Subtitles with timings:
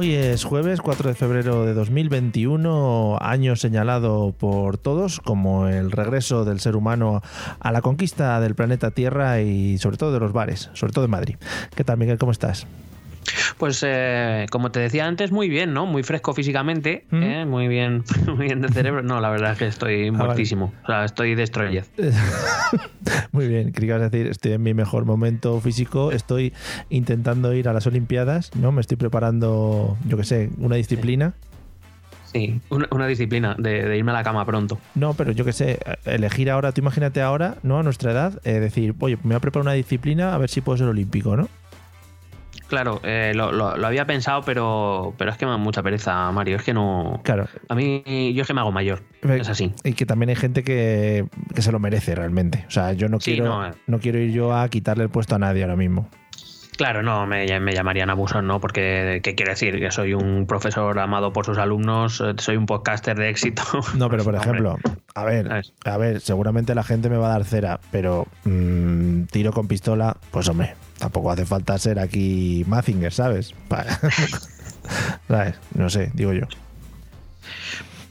[0.00, 6.46] Hoy es jueves 4 de febrero de 2021, año señalado por todos como el regreso
[6.46, 7.20] del ser humano
[7.58, 11.08] a la conquista del planeta Tierra y sobre todo de los bares, sobre todo de
[11.08, 11.36] Madrid.
[11.76, 12.16] ¿Qué tal, Miguel?
[12.16, 12.66] ¿Cómo estás?
[13.60, 15.84] Pues eh, como te decía antes, muy bien, ¿no?
[15.84, 17.22] Muy fresco físicamente, ¿Mm?
[17.22, 17.44] ¿eh?
[17.44, 19.02] muy bien, muy bien de cerebro.
[19.02, 20.24] No, la verdad es que estoy Ah, vale.
[20.24, 20.72] muertísimo.
[20.82, 21.84] O sea, estoy destroyer.
[23.32, 26.52] Muy bien, creí que ibas a decir, estoy en mi mejor momento físico, estoy
[26.88, 28.72] intentando ir a las Olimpiadas, ¿no?
[28.72, 31.34] Me estoy preparando, yo qué sé, una disciplina.
[32.32, 34.78] Sí, una, una disciplina de, de irme a la cama pronto.
[34.94, 37.78] No, pero yo qué sé, elegir ahora, tú imagínate ahora, ¿no?
[37.78, 40.60] A nuestra edad, eh, decir, oye, me voy a preparar una disciplina a ver si
[40.60, 41.48] puedo ser olímpico, ¿no?
[42.70, 46.30] Claro, eh, lo, lo- lo había pensado, pero, pero es que me da mucha pereza,
[46.32, 46.56] Mario.
[46.56, 47.20] Es que no.
[47.24, 47.46] Claro.
[47.68, 49.02] A mí, yo es que me hago mayor.
[49.22, 49.74] Es así.
[49.84, 52.64] Y que también hay gente que, que se lo merece realmente.
[52.68, 53.72] O sea, yo no Sí, quiero no, eh.
[53.88, 56.08] no quiero ir yo a quitarle el puesto a nadie ahora mismo.
[56.80, 58.58] Claro, no, me, me llamarían abusón, ¿no?
[58.58, 59.78] Porque, ¿qué quiere decir?
[59.78, 63.62] Que soy un profesor amado por sus alumnos, eh, soy un podcaster de éxito.
[63.98, 64.78] No, pero por ejemplo,
[65.14, 69.52] a ver, a ver, seguramente la gente me va a dar cera, pero mm, tiro
[69.52, 73.54] con pistola, pues hombre, tampoco hace falta ser aquí Mazinger, ¿Sabes?
[75.74, 76.46] No sé, digo yo.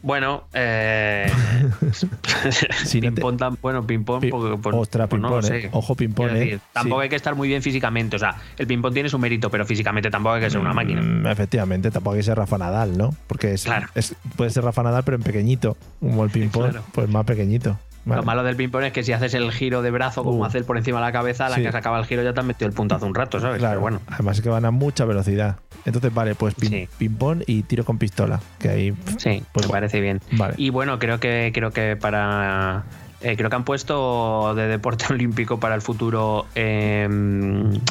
[0.01, 1.29] Bueno, eh.
[2.85, 5.55] Si no te- ping-pong tan- bueno, ping-pong, Pi- porque, pues, Ostras, pues no lo ping-pong,
[5.57, 5.61] eh.
[5.63, 5.69] sé.
[5.73, 6.45] Ojo ping-pong, Quiero eh.
[6.45, 7.03] decir, Tampoco Sí.
[7.03, 8.15] hay que estar muy bien físicamente.
[8.15, 11.01] O sea, el ping-pong tiene su mérito, pero físicamente tampoco hay que ser una máquina.
[11.01, 13.13] Mm, efectivamente, tampoco hay que ser Rafa Nadal, ¿no?
[13.27, 13.87] Porque es, Claro.
[13.95, 15.75] es- puede ser Rafa Nadal, pero en pequeñito.
[15.99, 16.85] Como el ping-pong, Claro.
[16.93, 17.77] pues más pequeñito.
[18.09, 18.21] Vale.
[18.21, 20.45] Lo malo del ping-pong es que si haces el giro de brazo, como Uh.
[20.45, 21.63] hacer por encima de la cabeza, a la Sí.
[21.63, 23.59] que se acaba el giro ya te han metido el punto hace un rato, ¿sabes?
[23.59, 24.01] Claro, Pero bueno.
[24.07, 25.57] además es que van a mucha velocidad.
[25.85, 26.87] Entonces, vale, pues Sí.
[26.97, 28.39] ping-pong y tiro con pistola.
[28.59, 28.93] Que ahí.
[29.17, 30.19] Sí, Pues me parece bien.
[30.33, 30.53] Vale.
[30.57, 32.83] Y bueno, creo que creo que para
[33.21, 37.07] eh, creo que han puesto de deporte olímpico para el futuro eh,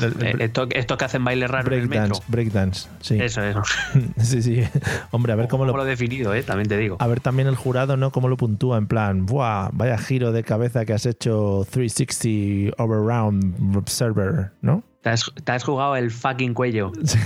[0.00, 2.16] eh, esto, esto que hacen baile raro en el metro.
[2.28, 3.20] Breakdance, sí.
[3.20, 3.62] Eso, eso.
[4.18, 4.62] sí, sí.
[5.10, 5.76] Hombre, a ver cómo ¿Cómo lo.
[5.78, 6.42] lo he definido, eh?
[6.44, 6.96] También te digo.
[7.00, 8.12] A ver también el jurado, ¿no?
[8.12, 9.70] Cómo lo puntúa, en plan, ¡buah!
[9.72, 14.84] Vaya giro de cabeza que has hecho 360 over round observer, ¿no?
[15.02, 16.92] Te has, te has jugado el fucking cuello.
[17.04, 17.18] Sí,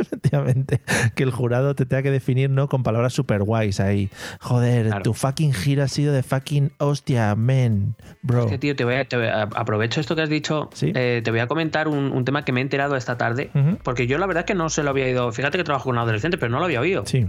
[0.00, 0.80] efectivamente.
[1.14, 2.68] Que el jurado te tenga que definir, ¿no?
[2.68, 4.08] Con palabras super guays ahí.
[4.40, 5.02] Joder, Claro.
[5.02, 8.44] tu fucking giro ha sido de fucking hostia, man, bro.
[8.44, 10.70] Es que, tío, te voy a, te voy a- aprovecho esto que has dicho.
[10.72, 10.92] Sí.
[10.94, 13.50] eh, te voy a comentar un, un tema que me he enterado esta tarde.
[13.82, 15.30] Porque yo la verdad es que no se lo había ido.
[15.32, 17.04] Fíjate que trabajo con adolescentes, pero no lo había oído.
[17.06, 17.26] Sí,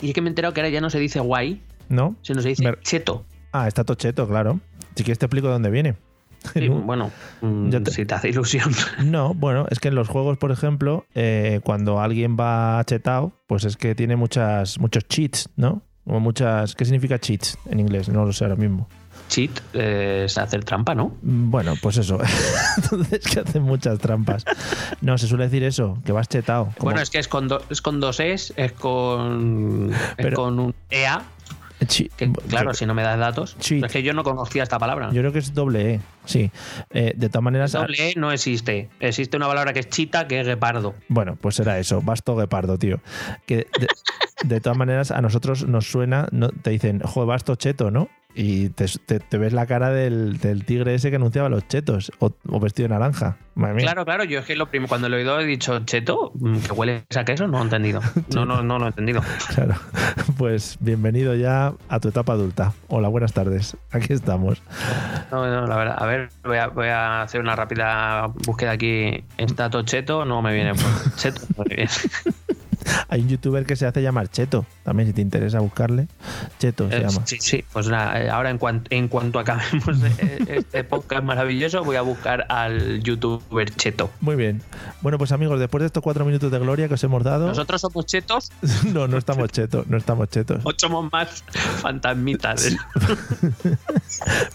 [0.00, 2.16] Y es que me he enterado que ahora ya no se dice guay, ¿no?
[2.22, 3.24] sino se dice Ver- cheto.
[3.52, 4.60] Ah, está tocheto, claro.
[4.96, 5.94] Si quieres te explico de dónde viene.
[6.54, 7.10] Sí, bueno,
[7.70, 8.70] Ya te- si te hace ilusión.
[9.04, 13.64] No, bueno, es que en los juegos, por ejemplo, eh, cuando alguien va chetado, pues
[13.64, 15.82] es que tiene muchas, muchos cheats, ¿no?
[16.04, 16.74] O muchas.
[16.74, 18.08] ¿Qué significa cheats en inglés?
[18.08, 18.88] No lo sé ahora mismo.
[19.28, 21.16] Cheat es hacer trampa, ¿no?
[21.22, 22.18] Mm, Bueno, pues eso.
[22.76, 24.44] Entonces que hacen muchas trampas.
[25.00, 26.64] No, se suele decir eso, que vas chetado.
[26.76, 30.36] como- Bueno, es que es con, do- es con dos Es, es con, es Pero-
[30.36, 31.22] con un EA.
[32.16, 33.56] Que, claro, si no me das datos.
[33.58, 35.10] Es que yo no conocía esta palabra.
[35.12, 36.50] yo creo que es doble E, sí.
[36.90, 37.72] Eh, de todas maneras.
[37.72, 38.88] Doble E no existe.
[39.00, 40.94] Existe una palabra que es chita, que es guepardo.
[41.08, 43.00] Bueno, pues era eso, basto guepardo, tío.
[43.46, 43.88] Que de,
[44.44, 48.08] de todas maneras a nosotros nos suena, no, te dicen, joder, basto cheto, ¿no?
[48.34, 52.10] Y te, te- te ves la cara del, del tigre ese que anunciaba los chetos,
[52.18, 53.36] o, o vestido de naranja.
[53.76, 56.56] Claro, claro, yo es que lo primero, cuando lo he oído he dicho, cheto, mm,
[56.60, 58.00] que huele a queso, no lo he entendido.
[58.34, 59.20] No, no, no lo he entendido.
[59.54, 59.74] Claro.
[60.38, 62.72] Pues bienvenido ya a tu etapa adulta.
[62.88, 63.76] Hola, buenas tardes.
[63.90, 64.62] Aquí estamos.
[65.30, 65.96] No, no, la verdad.
[65.98, 69.22] A ver, voy a, voy a hacer una rápida búsqueda aquí.
[69.36, 70.24] ¿Está todo cheto?
[70.24, 70.72] No me viene.
[70.72, 71.88] Pues, cheto, muy bien.
[73.08, 74.64] Hay un youtuber que se hace llamar Cheto.
[74.84, 76.08] También, si te interesa buscarle,
[76.58, 77.26] Cheto se Eh, llama.
[77.26, 81.84] Sí, sí, pues nada, eh, ahora en, cuan- en cuanto acabemos eh, este podcast maravilloso,
[81.84, 84.10] voy a buscar al youtuber Cheto.
[84.20, 84.62] Muy bien.
[85.02, 87.46] Bueno, pues amigos, después de estos cuatro minutos de gloria que os hemos dado.
[87.48, 88.50] Nosotros somos chetos
[88.92, 90.60] No, no estamos chetos, no estamos chetos.
[90.64, 91.44] o somos más
[91.80, 92.76] fantasmitas.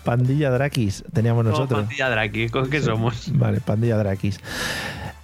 [0.03, 1.81] Pandilla Drakis teníamos nosotros.
[1.81, 3.31] pandilla Draki, ¿con qué somos?
[3.33, 4.39] Vale, pandilla Drakis.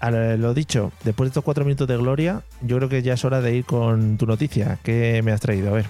[0.08, 3.24] A lo dicho, después de estos cuatro minutos de gloria, yo creo que ya es
[3.26, 4.78] hora de ir con tu noticia.
[4.84, 5.70] ¿Qué me has traído?
[5.70, 5.86] A ver.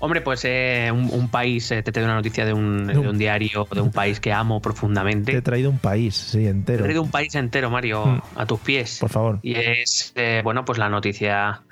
[0.00, 3.16] Hombre, pues eh, un, un país, eh, te traigo una noticia de un, de un
[3.18, 5.32] diario, de un país que amo profundamente.
[5.32, 6.82] Te he traído un país, sí, Te he entero.
[6.84, 8.20] traído un país entero, Mario, Mm.
[8.36, 8.98] a tus pies.
[9.00, 9.38] Por favor.
[9.42, 11.62] Y es, eh, bueno, pues la noticia.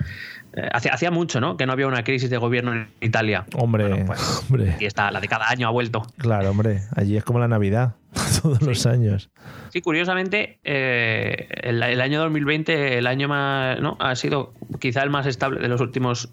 [0.56, 1.56] eh, hacía, hacía mucho, ¿no?
[1.56, 3.44] Que no había una crisis de gobierno en Italia.
[3.56, 4.76] Hombre, Bueno, pues, hombre.
[4.78, 6.02] Y está, la de cada año ha vuelto.
[6.16, 6.82] Claro, hombre.
[6.94, 7.94] Allí es como la Navidad,
[8.42, 9.30] todos los años.
[9.70, 13.80] Sí, curiosamente, eh, el, el año 2020, el año más.
[13.80, 13.96] ¿no?
[14.00, 16.30] Ha sido quizá el más estable de los últimos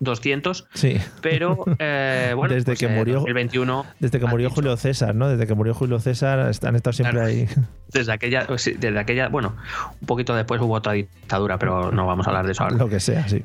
[0.00, 0.96] 200, Sí.
[1.22, 3.86] pero eh, bueno, Desde pues, que murió- 2021.
[4.00, 5.28] Desde que murió dicho- Julio César, ¿no?
[5.28, 7.26] Desde que murió Julio César han estado siempre Claro.
[7.28, 7.46] ahí.
[7.92, 9.54] Desde aquella, desde aquella, bueno,
[10.00, 12.76] un poquito después hubo otra dictadura, pero no vamos a hablar de eso ahora.
[12.76, 13.44] Lo que sea, sí.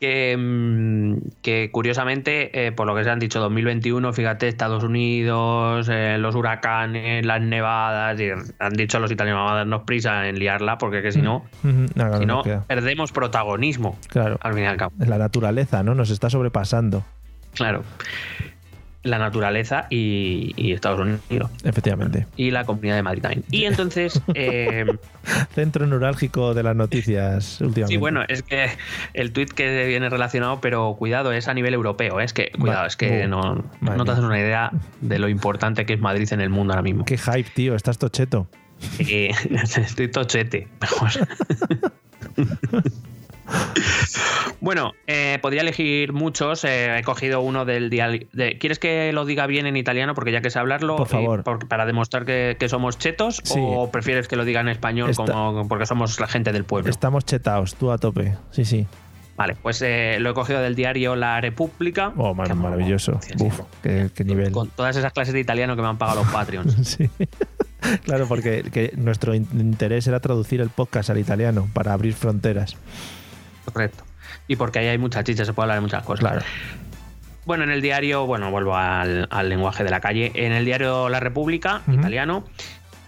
[0.00, 5.88] Que, mm, que curiosamente, eh, por lo que se han dicho, 2021, fíjate, Estados Unidos,
[5.90, 10.38] eh, los huracanes, las nevadas, y han dicho los italianos, vamos a darnos prisa en
[10.38, 14.38] liarla, porque que si no, Ujú, nada, si no perdemos protagonismo, Claro.
[14.42, 14.92] al fin y al cabo.
[14.98, 15.94] La naturaleza, ¿no?
[15.94, 17.02] Nos está sobrepasando.
[17.54, 17.82] Claro.
[19.04, 21.50] La naturaleza y, y Estados Unidos.
[21.62, 22.26] Efectivamente.
[22.36, 23.44] Y la Comunidad de Madrid también.
[23.50, 24.86] Y entonces, eh,
[25.54, 27.92] Centro neurálgico de las noticias últimamente.
[27.94, 28.70] sí, bueno, es que
[29.12, 32.20] el tuit que viene relacionado, pero cuidado, es a nivel europeo.
[32.20, 32.24] ¿eh?
[32.24, 33.64] Es que, cuidado, es que bu- no,
[33.96, 34.70] no te haces una idea
[35.00, 37.04] de lo importante que es Madrid en el mundo ahora mismo.
[37.04, 37.74] Qué hype, tío.
[37.74, 38.48] Estás tocheto.
[38.98, 40.68] Estoy tochete.
[44.60, 46.64] bueno, eh, podría elegir muchos.
[46.64, 48.08] eh, he cogido uno del día.
[48.08, 50.14] de- ¿Quieres que lo diga bien en italiano?
[50.14, 51.40] Porque ya que sé hablarlo, Por favor.
[51.40, 53.58] eh, por- para demostrar que, que somos chetos, Sí.
[53.60, 56.90] o prefieres que lo diga en español como, porque somos la gente del pueblo.
[56.90, 58.34] Estamos chetaos, tú a tope.
[58.50, 58.86] Sí, sí.
[59.36, 62.12] Vale, pues eh, lo he cogido del diario La República.
[62.16, 63.18] Oh, Que- maravilloso.
[63.40, 64.52] Uf, qué, qué nivel.
[64.52, 66.74] Con todas esas clases de italiano que me han pagado los Patreons.
[66.86, 67.10] Sí.
[68.04, 72.76] Claro, porque que nuestro in- interés era traducir el podcast al italiano para abrir fronteras.
[73.64, 74.04] Correcto.
[74.48, 76.20] Y porque ahí hay mucha chicha, se puede hablar de muchas cosas.
[76.20, 76.42] Claro.
[77.46, 80.32] Bueno, en el diario, bueno, vuelvo al, al lenguaje de la calle.
[80.34, 82.44] En el diario La República, italiano,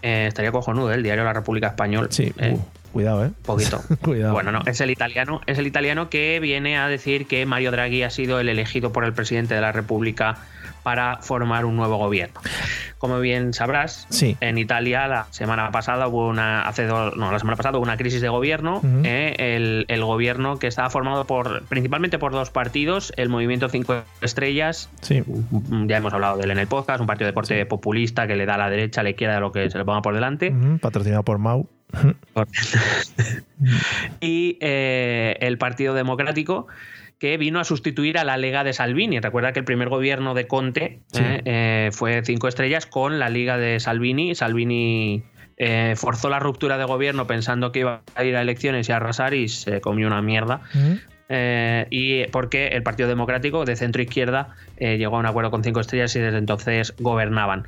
[0.03, 0.97] eh, estaría cojonudo, ¿eh?
[0.97, 2.08] el diario La República español.
[2.11, 3.31] Sí, eh, uh, cuidado, ¿eh?
[3.43, 3.82] poquito.
[4.03, 4.35] Cuidado.
[4.35, 8.02] Bueno, no, es el italiano, es el italiano que viene a decir que Mario Draghi
[8.02, 10.37] ha sido el elegido por el presidente de la República
[10.87, 12.41] para formar un nuevo gobierno.
[12.99, 14.37] Como bien sabrás, Sí.
[14.41, 17.97] en Italia la semana pasada hubo una hace dos- no, la semana pasada hubo una
[17.97, 18.81] crisis de gobierno.
[19.03, 24.05] Eh, el, el gobierno que estaba formado por principalmente por dos partidos, el Movimiento Cinco
[24.21, 25.25] Estrellas, Sí.
[25.87, 28.47] ya hemos hablado de él en el podcast, un partido de corte populista que le
[28.47, 30.55] da a la derecha, a la izquierda lo que se le ponga por delante.
[30.81, 31.69] Patrocinado por Mau.
[34.21, 36.67] y eh, el Partido Democrático
[37.19, 39.21] que vino a sustituir a la Lega de Salvini.
[39.21, 41.23] Recuerda que el primer gobierno de Conte Sí.
[41.25, 44.35] eh, eh, fue cinco estrellas con la Liga de Salvini.
[44.35, 45.23] Salvini
[45.57, 48.97] eh, forzó la ruptura de gobierno pensando que iba a ir a elecciones y a
[48.97, 50.61] arrasar y se comió una mierda.
[50.75, 50.99] Ujú.
[51.28, 55.64] Eh, y porque el Partido Democrático de centro izquierda eh, llegó a un acuerdo con
[55.64, 57.64] cinco estrellas y desde entonces gobernaban.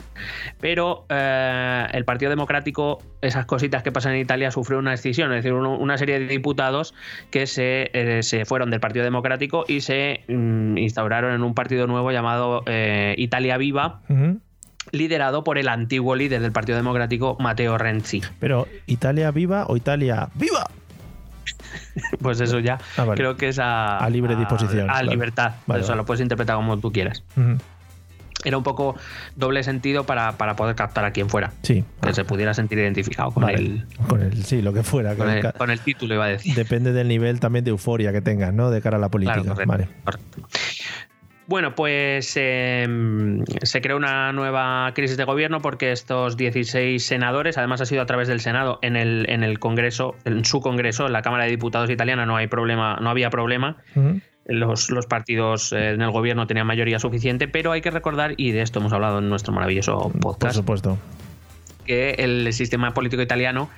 [0.61, 5.39] Pero eh, el Partido Democrático, esas cositas que pasan en Italia, sufrió una decisión, es
[5.43, 6.95] decir, uno- una serie de diputados
[7.31, 7.91] que se,
[8.23, 12.63] se fueron del Partido Democrático y se mm, instauraron en un partido nuevo llamado
[13.17, 14.03] Italia Viva,
[14.93, 18.23] liderado por el antiguo líder del Partido Democrático, Matteo Renzi.
[18.41, 20.65] Pero, ¿Italia viva o Italia viva?
[22.23, 23.17] Pues eso ya Ah, vale.
[23.19, 25.11] creo que es a, A libre disposición, A, claro.
[25.11, 25.53] libertad.
[25.67, 25.99] Vale, eso vale.
[26.03, 27.23] lo puedes interpretar como tú quieras.
[28.45, 28.95] Era un poco
[29.35, 31.51] doble sentido para, para poder captar a quien fuera.
[31.63, 31.85] Sí.
[32.01, 35.17] Que se pudiera sentir identificado con, el, Con el, sí, lo que fuera.
[35.17, 36.55] con, con el, con el título, iba a decir.
[36.55, 38.71] Depende del nivel también de euforia que tengas, ¿no?
[38.71, 39.43] De cara a la política.
[39.43, 39.89] Claro, correcto, vale.
[40.05, 40.49] correcto.
[41.49, 42.87] Bueno, pues eh,
[43.63, 48.07] se creó una nueva crisis de gobierno porque estos 16 senadores, además ha sido a
[48.07, 51.51] través del Senado, en el, en el Congreso, en su Congreso, en la Cámara de
[51.51, 53.79] Diputados italiana, no hay problema, no había problema.
[54.45, 58.53] Los, los partidos eh, en el gobierno tenían mayoría suficiente, pero hay que recordar, y
[58.53, 60.99] de esto hemos hablado en nuestro maravilloso Por podcast, supuesto.
[61.87, 63.71] que el sistema político italiano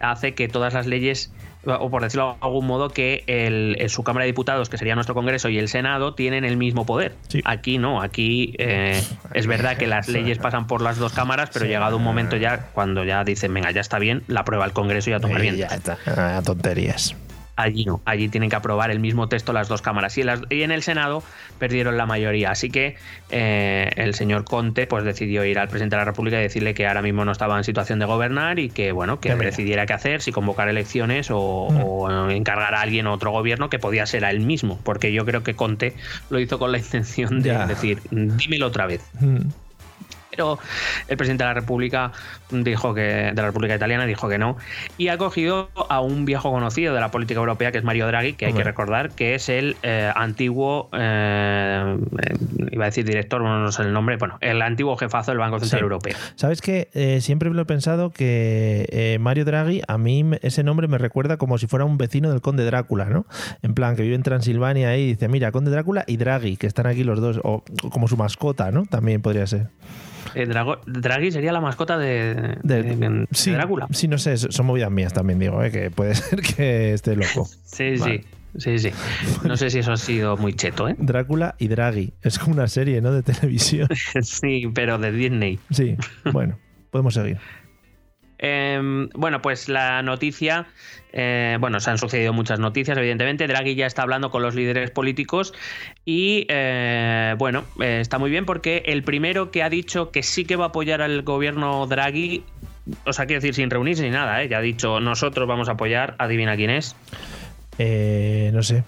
[0.00, 1.32] hace que todas las leyes,
[1.64, 4.94] o por decirlo de algún modo, que el, el- su Cámara de Diputados, que sería
[4.94, 7.14] nuestro Congreso, y el Senado tienen el mismo poder.
[7.28, 7.40] Sí.
[7.44, 9.02] Aquí no, aquí eh,
[9.34, 11.70] es verdad que las leyes pasan por las dos cámaras, pero Sí.
[11.70, 15.10] llegado un momento ya, cuando ya dicen, venga, ya está bien, la aprueba el Congreso
[15.10, 15.56] y a tomar bien.
[15.56, 15.98] ya está.
[16.06, 17.14] Ah, tonterías.
[17.60, 20.16] Allí no, allí tienen que aprobar el mismo texto las dos cámaras.
[20.16, 21.24] Y en, las- y en el Senado
[21.58, 22.52] perdieron la mayoría.
[22.52, 22.94] Así que
[23.30, 26.86] eh, el señor Conte pues decidió ir al presidente de la República y decirle que
[26.86, 30.22] ahora mismo no estaba en situación de gobernar y que bueno, que decidiera qué hacer,
[30.22, 31.80] si convocar elecciones o, Mm.
[31.84, 34.78] o encargar a alguien otro gobierno que podía ser a él mismo.
[34.84, 35.94] Porque yo creo que Conte
[36.30, 37.66] lo hizo con la intención de Ya.
[37.66, 39.02] decir, dímelo otra vez.
[39.20, 39.38] Mm.
[40.38, 40.60] Pero
[41.08, 42.12] el presidente de la República
[42.50, 44.56] dijo que de la República Italiana dijo que no
[44.96, 48.34] y ha cogido a un viejo conocido de la política europea que es Mario Draghi,
[48.34, 51.98] que hay que recordar que es el eh, antiguo eh,
[52.70, 55.82] iba a decir director, no sé el nombre, bueno, el antiguo jefazo del Banco Central
[55.82, 56.14] Europeo.
[56.36, 60.98] Sabes que eh, siempre lo he pensado que Mario Draghi a mí ese nombre me
[60.98, 63.26] recuerda como si fuera un vecino del Conde Drácula, ¿no?
[63.62, 66.86] En plan que vive en Transilvania y dice, mira, Conde Drácula y Draghi, que están
[66.86, 68.86] aquí los dos o como su mascota, ¿no?
[68.86, 69.68] También podría ser.
[70.34, 70.46] Eh,
[70.86, 73.88] Draghi sería la mascota de, Drácula.
[73.90, 77.46] Sí, no sé, son movidas mías también, digo, eh, que puede ser que esté loco.
[77.64, 78.20] sí, sí.
[78.56, 78.90] Sí, sí.
[79.44, 80.96] No sé si eso ha sido muy cheto, ¿eh?
[80.98, 82.14] Drácula y Draghi.
[82.22, 83.12] Es como una serie, ¿no?
[83.12, 83.88] De televisión.
[84.22, 85.58] sí, pero de Disney.
[85.70, 85.96] Sí,
[86.32, 86.58] bueno,
[86.90, 87.38] podemos seguir.
[88.38, 90.66] Em, bueno, pues la noticia,
[91.12, 93.46] eh, bueno, se han sucedido muchas noticias, evidentemente.
[93.46, 95.52] Draghi ya está hablando con los líderes políticos
[96.04, 100.44] y, eh, bueno, eh, está muy bien porque el primero que ha dicho que sí
[100.44, 102.44] que va a apoyar al gobierno Draghi,
[103.04, 106.14] o sea, quiero decir, sin reunirse ni nada, ya ha dicho, nosotros vamos a apoyar,
[106.18, 106.94] adivina quién es.
[107.78, 108.84] no sé.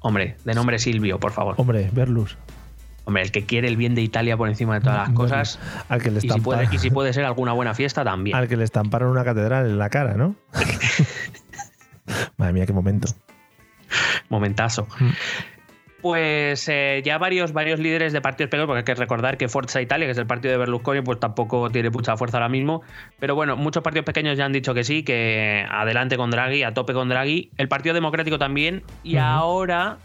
[0.00, 1.54] Hombre, de nombre Silvio, por favor.
[1.56, 2.36] Hombre, Berlus.
[3.04, 5.58] Hombre, el que quiere el bien de Italia por encima de todas las cosas.
[5.88, 8.36] Al que le y, si puede, y si puede ser alguna buena fiesta también.
[8.36, 10.34] Al que le estamparon una catedral en la cara, ¿no?
[12.36, 13.08] Madre mía, qué momento.
[14.28, 14.88] Momentazo.
[14.98, 15.10] Mm.
[16.04, 19.80] Pues eh, ya varios, varios líderes de partidos pequeños, porque hay que recordar que Forza
[19.80, 22.82] Italia, que es el partido de Berlusconi, pues tampoco tiene mucha fuerza ahora mismo.
[23.18, 26.74] Pero bueno, muchos partidos pequeños ya han dicho que sí, que adelante con Draghi, a
[26.74, 27.52] tope con Draghi.
[27.56, 28.82] El Partido Democrático también.
[29.02, 29.96] Y ahora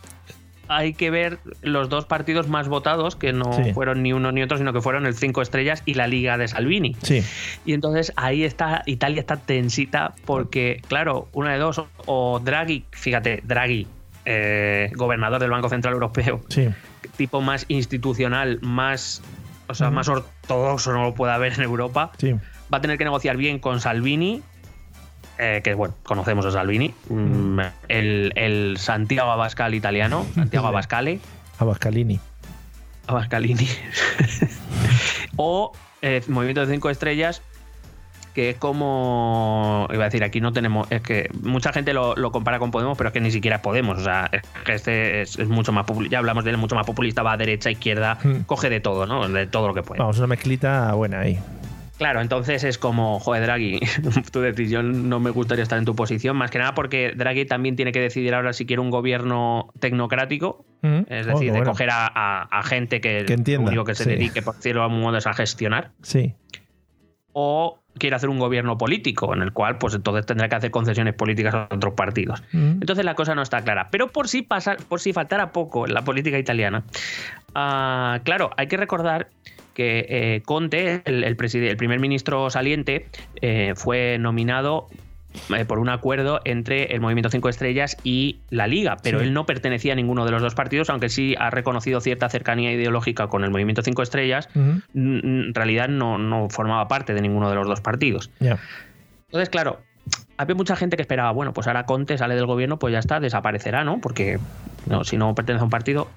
[0.70, 4.58] hay que ver los dos partidos más votados, que no fueron ni uno ni otro,
[4.58, 6.96] sino que fueron el Cinco Estrellas y la Liga de Salvini.
[7.02, 7.24] Sí.
[7.66, 13.42] Y entonces ahí está, Italia está tensita, porque, claro, una de dos, o Draghi, fíjate,
[13.44, 13.88] Draghi,
[14.26, 16.42] eh, gobernador del Banco Central Europeo,
[17.18, 19.24] tipo más institucional, más,
[19.68, 22.12] o sea, más ortodoxo no lo puede haber en Europa,
[22.72, 24.44] va a tener que negociar bien con Salvini
[25.40, 31.22] eh, que bueno, conocemos a Salvini, mm, el, Santiago Abascal italiano, Santiago Abascale.
[31.58, 32.20] Abascalini.
[33.08, 33.68] Abascalini.
[35.38, 37.42] o eh, Movimiento de Cinco Estrellas,
[38.34, 39.88] que es como.
[39.92, 40.92] Iba a decir, aquí no tenemos.
[40.92, 43.98] Es que mucha gente lo, compara con Podemos, pero es que ni siquiera Podemos.
[43.98, 45.86] O sea, es que este es, mucho más.
[46.10, 48.42] Ya hablamos de él, mucho más populista, va a derecha, izquierda, hmm.
[48.46, 49.28] coge de todo, ¿no?
[49.28, 50.00] De todo lo que puede.
[50.00, 51.40] Vamos, una mezclita buena ahí.
[52.00, 53.82] Claro, entonces es como, joder, Draghi,
[54.32, 57.76] tu decisión no me gustaría estar en tu posición, más que nada porque Draghi también
[57.76, 62.62] tiene que decidir ahora si quiere un gobierno tecnocrático, es decir, oh, de coger a,
[62.64, 65.92] gente que, que único que se dedique, por decirlo de algún modo, es a gestionar.
[66.02, 66.36] Sí.
[67.34, 71.16] O quiere hacer un gobierno político, en el cual, pues entonces tendrá que hacer concesiones
[71.16, 72.42] políticas a otros partidos.
[72.54, 73.90] Entonces la cosa no está clara.
[73.92, 76.84] Pero por si, pasa, por si faltara poco en la política italiana,
[77.56, 79.28] ah, claro, hay que recordar
[79.80, 83.06] que eh, Conte, el, el, primer ministro saliente,
[83.42, 84.90] eh, fue nominado
[85.56, 89.46] eh, por un acuerdo entre el Movimiento 5 Estrellas y la Liga, pero él no
[89.46, 93.46] pertenecía a ninguno de los dos partidos, aunque sí ha reconocido cierta cercanía ideológica con
[93.46, 98.32] el Movimiento 5 Estrellas, en realidad no, formaba parte de ninguno de los dos partidos.
[98.42, 99.80] Entonces, claro,
[100.36, 103.22] había mucha gente que esperaba, bueno, pues ahora Conte sale del gobierno, pues ya está,
[103.22, 104.02] desaparecerá, ¿no?
[104.02, 104.40] Porque
[104.88, 106.10] no, si no pertenece a un partido,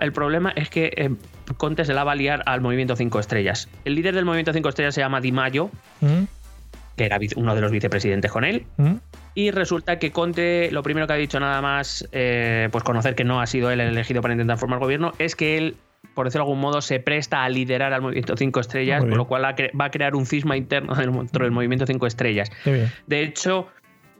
[0.00, 1.10] el problema es que eh,
[1.56, 3.68] Conte se la va a liar al Movimiento 5 Estrellas.
[3.84, 6.22] El líder del Movimiento 5 Estrellas se llama Di Maio, mm.
[6.96, 8.66] que era uno de los vicepresidentes con él.
[8.76, 8.94] Mm.
[9.34, 13.24] Y resulta que Conte, lo primero que ha dicho nada más, eh, pues conocer que
[13.24, 15.76] no ha sido él el elegido para intentar formar gobierno, es que él,
[16.14, 19.26] por decirlo de algún modo, se presta a liderar al Movimiento 5 Estrellas, con lo
[19.26, 22.50] cual va a crear un cisma interno dentro del Movimiento 5 Estrellas.
[23.06, 23.68] De hecho,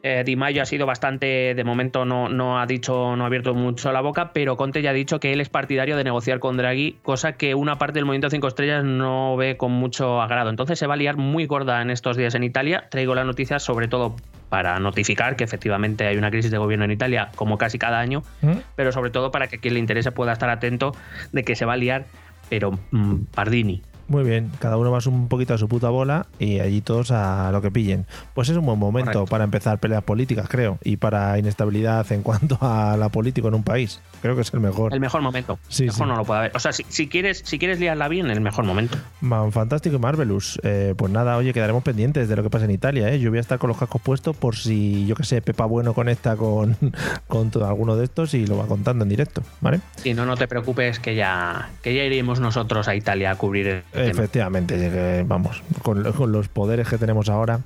[0.04, 3.54] eh, Di Maio ha sido bastante, de momento no, no ha dicho, no ha abierto
[3.54, 6.58] mucho la boca, pero Conte ya ha dicho que él es partidario de negociar con
[6.58, 10.50] Draghi, cosa que una parte del movimiento 5 estrellas no ve con mucho agrado.
[10.50, 12.84] Entonces se va a liar muy gorda en estos días en Italia.
[12.90, 14.14] Traigo las noticias sobre todo
[14.50, 18.22] para notificar que efectivamente hay una crisis de gobierno en Italia, como casi cada año,
[18.42, 18.58] ¿Mm?
[18.76, 20.94] pero sobre todo para que quien le interese pueda estar atento
[21.32, 22.04] de que se va a liar,
[22.50, 23.80] pero mm, Pardini.
[24.08, 27.50] Muy bien, cada uno más un poquito a su puta bola y allí todos a
[27.52, 28.06] lo que pillen.
[28.34, 32.58] Pues es un buen momento para empezar peleas políticas, creo, y para inestabilidad en cuanto
[32.60, 34.00] a la política en un país.
[34.20, 34.94] Creo que es el mejor.
[34.94, 35.58] El mejor momento.
[35.68, 36.52] Sí, mejor no lo puede haber.
[36.54, 38.96] O sea, si, quieres, si quieres liarla bien, el mejor momento.
[39.20, 40.58] Man, fantástico y Marvelous.
[40.62, 43.10] Eh, pues nada, oye, quedaremos pendientes de lo que pasa en Italia.
[43.10, 43.18] ¿eh?
[43.20, 45.94] Yo voy a estar con los cascos puestos por si, yo que sé, Pepa Bueno
[45.94, 46.76] conecta con,
[47.28, 49.80] con todo, alguno de estos y lo va contando en directo, ¿vale?
[50.04, 53.84] Y no, no te preocupes que ya, que ya iremos nosotros a Italia a cubrir
[53.94, 57.60] Efectivamente, que, vamos, con, con los poderes que tenemos ahora.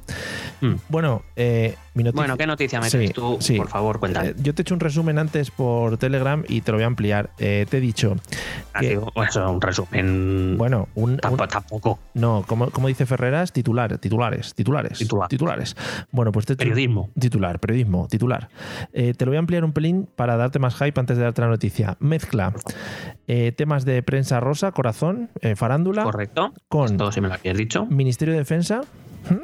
[0.60, 0.74] Mm.
[0.88, 2.22] Bueno, eh, mi noticia.
[2.22, 3.36] Bueno, ¿qué noticia me Sí, tú?
[3.40, 3.56] sí.
[3.56, 4.28] Por favor, cuéntame.
[4.30, 6.88] Eh, yo te he hecho un resumen antes por Telegram y te lo voy a
[6.88, 7.30] ampliar.
[7.38, 8.16] Eh, te he dicho
[8.74, 10.56] Ah, que, digo, eso es un resumen.
[10.58, 11.48] bueno, un, un- tampoco.
[11.48, 11.98] tampoco.
[12.14, 15.28] no, como, como dice Ferreras, titular, titulares, titulares, Titular.
[15.28, 15.76] titulares.
[16.10, 17.10] Bueno, pues te he hecho- Periodismo.
[17.18, 18.48] Titular, periodismo, titular.
[18.92, 21.40] Eh, te lo voy a ampliar un pelín para darte más hype antes de darte
[21.40, 21.96] la noticia.
[22.00, 22.52] Mezcla
[23.26, 26.17] eh, temas de prensa rosa, corazón, eh, farándula, Correcto.
[26.68, 27.86] Con Esto sí me lo habías dicho.
[27.86, 28.80] Ministerio de Defensa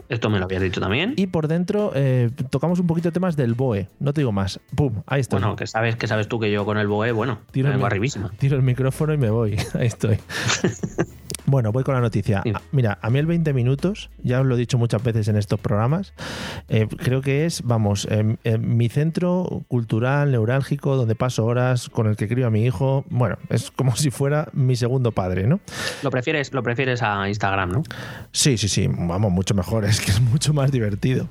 [0.08, 1.14] Esto me lo habías dicho también.
[1.16, 3.88] y por dentro eh, tocamos un poquito temas del BOE.
[4.00, 4.60] No te digo más.
[4.74, 5.40] Pum, ahí estoy.
[5.40, 8.30] Bueno, que sabes, que sabes tú que yo con el BOE, bueno, Tiro el- arribísima.
[8.38, 9.56] Tiro el micrófono y me voy.
[9.74, 10.18] Ahí estoy.
[11.46, 12.42] Bueno, voy con la noticia.
[12.54, 15.36] Ah, Mira, a mí el 20 minutos, ya os lo he dicho muchas veces en
[15.36, 16.14] estos programas,
[16.68, 22.06] eh, creo que es, vamos, em, em, mi centro cultural, neurálgico, donde paso horas, con
[22.06, 23.04] el que crío a mi hijo.
[23.10, 25.60] Bueno, es como si fuera mi segundo padre, ¿no?
[26.02, 27.82] Lo prefieres, lo prefieres a Instagram, ¿no?
[28.32, 31.28] Sí, sí, sí, vamos, mucho mejor, es que es mucho más divertido.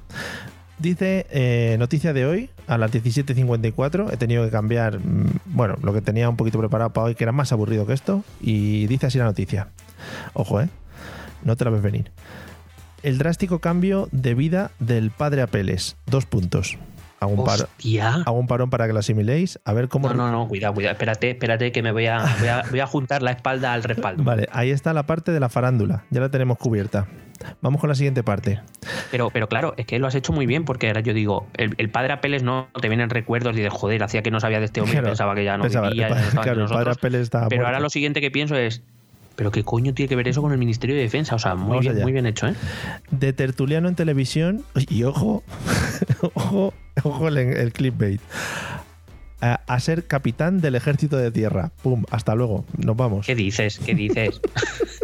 [0.80, 5.94] Dice, eh, noticia de hoy, a las 17.54, he tenido que cambiar, mm, bueno, lo
[5.94, 9.08] que tenía un poquito preparado para hoy, que era más aburrido que esto, y dice
[9.08, 9.70] así la noticia.
[10.34, 10.70] Ojo, ¿eh?
[11.44, 12.12] No te la ves venir.
[13.02, 15.98] El drástico cambio de vida del padre Apeles.
[16.06, 16.78] Dos puntos.
[17.20, 17.70] Hago un, paro-
[18.26, 20.10] hago un parón para que lo asimiléis, a ver cómo...
[20.10, 20.92] No, no, no, cuidado, cuidado.
[20.92, 24.24] Espérate, espérate que me voy a, voy a, voy a juntar la espalda al respaldo.
[24.26, 27.08] Vale, ahí está la parte de la farándula, ya la tenemos cubierta.
[27.62, 28.60] Vamos con la siguiente parte.
[29.10, 31.76] Pero, pero claro, es que lo has hecho muy bien porque ahora yo digo, el,
[31.78, 34.66] el padre Apeles no te vienen recuerdos y de joder, hacía que no sabía de
[34.66, 36.62] este hombre, Claro, pensaba que ya no pensaba, vivía, el ya no pa- estaba claro,
[36.62, 36.98] entre el padre nosotros.
[36.98, 37.68] Apeles estaba Pero muerto.
[37.68, 38.84] ahora lo siguiente que pienso es,
[39.36, 41.80] pero qué coño tiene que ver eso con el Ministerio de Defensa, o sea, muy
[41.80, 42.56] bien, muy bien hecho, ¿eh?
[43.12, 45.44] de tertuliano en televisión y ojo,
[46.34, 46.74] ojo,
[47.04, 48.22] ojo el, el clickbait.
[49.42, 51.74] A, a ser capitán del ejército de tierra.
[51.82, 52.64] Pum, hasta luego.
[52.78, 53.26] Nos vamos.
[53.26, 53.78] ¿Qué dices?
[53.78, 54.40] ¿Qué dices?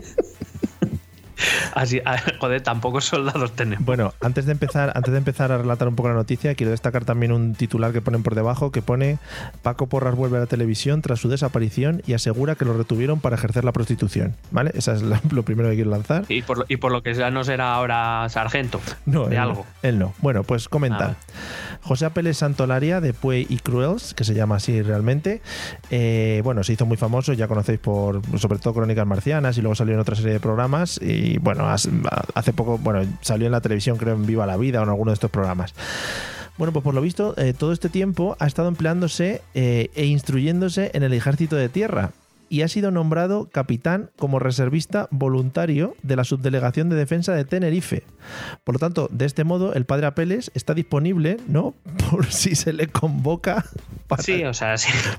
[1.75, 2.01] Así,
[2.39, 3.85] joder, tampoco soldados tenemos.
[3.85, 7.05] Bueno, antes de empezar, antes de empezar a relatar un poco la noticia, quiero destacar
[7.05, 9.17] también un titular que ponen por debajo que pone
[9.61, 13.35] Paco Porras vuelve a la televisión tras su desaparición y asegura que lo retuvieron para
[13.35, 14.35] ejercer la prostitución.
[14.51, 14.71] ¿Vale?
[14.75, 16.25] Esa es la- lo primero que quiero lanzar.
[16.29, 19.41] Y por, lo- y por lo que sea no será ahora sargento No, de él
[19.41, 19.65] algo.
[19.81, 20.13] Él no.
[20.19, 21.15] Bueno, pues comenta.
[21.17, 21.79] Ah.
[21.81, 25.41] José Apeles Santolaria de Puey y Cruels, que se llama así realmente.
[25.89, 29.75] eh, bueno, se hizo muy famoso, ya conocéis por sobre todo Crónicas Marcianas y luego
[29.75, 30.99] salió en otra serie de programas.
[31.01, 34.83] Y bueno, hace poco, bueno, salió en la televisión, creo, en Viva la Vida o
[34.83, 35.73] en alguno de estos programas.
[36.57, 40.91] Bueno, pues por lo visto, eh, todo este tiempo ha estado empleándose eh, e instruyéndose
[40.93, 42.11] en el ejército de tierra
[42.49, 48.03] y ha sido nombrado capitán como reservista voluntario de la subdelegación de defensa de Tenerife.
[48.63, 51.75] Por lo tanto, de este modo, el padre Apeles está disponible, ¿no?
[52.11, 53.65] Por si se le convoca
[54.07, 54.75] para, Sí, o sea,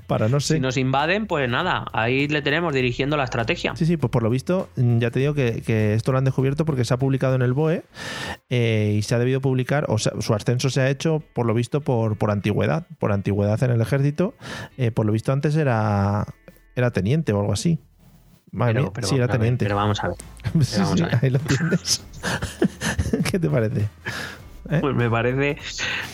[0.07, 0.55] para no sé.
[0.55, 3.75] si nos invaden, pues nada, ahí le tenemos dirigiendo la estrategia.
[3.77, 6.25] Sí, sí, pues por lo visto, mm, ya te digo que, que esto lo han
[6.25, 7.85] descubierto porque se ha publicado en el BOE
[8.49, 11.55] eh, y se ha debido publicar, o sea, su ascenso se ha hecho, por lo
[11.55, 14.35] visto, por, por antigüedad, por antigüedad en el ejército.
[14.77, 16.27] Eh, por lo visto, antes era,
[16.77, 17.79] era teniente o algo así.
[18.53, 19.65] Madre Pero, mía, pero sí, era ver, teniente.
[19.65, 20.17] pero vamos a ver.
[20.65, 21.19] Sí, vamos sí, a ver.
[21.23, 22.05] ahí lo tienes.
[23.31, 23.81] ¿Qué te parece?
[23.83, 23.89] ¿Eh?
[24.81, 25.57] Pues me parece,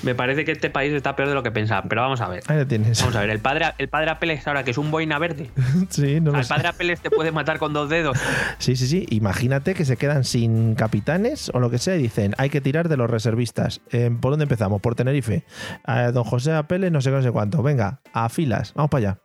[0.03, 1.83] me parece que este país está peor de lo que pensaba.
[1.91, 2.43] Pero vamos a ver.
[2.47, 2.99] Ahí lo tienes.
[3.01, 5.51] Vamos a ver, el padre, el padre Apeles ahora que es un boina verde.
[5.91, 6.55] Sí, no lo Al sé.
[6.55, 8.17] padre Apeles te puede matar con dos dedos.
[8.59, 9.05] Sí, sí, sí.
[9.11, 12.89] Imagínate que se quedan sin capitanes o lo que sea y dicen, hay que tirar
[12.89, 13.83] de los reservistas.
[13.91, 14.81] Eh, ¿Por dónde empezamos?
[14.81, 15.45] Por Tenerife.
[15.85, 17.63] A don José Apele, no sé qué, no sé cuánto.
[17.63, 19.19] Venga, a filas, vamos para allá.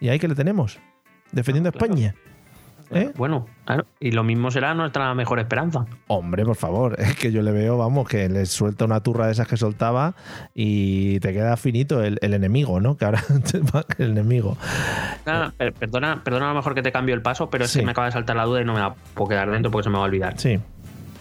[0.00, 0.78] Y ahí que le tenemos.
[1.32, 1.86] Defendiendo a Claro.
[1.94, 2.14] España.
[2.92, 3.10] ¿Eh?
[3.16, 3.84] Bueno, claro.
[3.98, 5.86] Y lo mismo será nuestra mejor esperanza.
[6.06, 9.32] Hombre, por favor, es que yo le veo, vamos, que le suelta una turra de
[9.32, 10.14] esas que soltaba
[10.54, 12.96] y te queda finito el, el enemigo, ¿no?
[12.96, 13.24] Que ahora
[13.98, 14.56] el enemigo.
[15.26, 17.80] Nada, per- perdona, perdona a lo mejor que te cambio el paso, pero es Sí.
[17.80, 19.82] que me acaba de saltar la duda y no me la puedo quedar dentro porque
[19.84, 20.38] se me va a olvidar.
[20.38, 20.60] Sí.